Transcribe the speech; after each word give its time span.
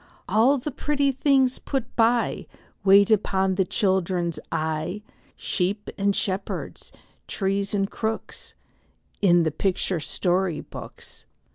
All 0.27 0.57
the 0.57 0.71
pretty 0.71 1.11
things 1.11 1.59
put 1.59 1.95
by, 1.95 2.47
Wait 2.83 3.11
upon 3.11 3.53
the 3.53 3.63
children's 3.65 4.39
eye, 4.51 5.03
Sheep 5.35 5.91
and 5.95 6.15
shepherds, 6.15 6.91
trees 7.27 7.75
and 7.75 7.87
crooks, 7.87 8.55
In 9.21 9.43
the 9.43 9.51
picture 9.51 9.99
story 9.99 10.59
books. 10.61 11.27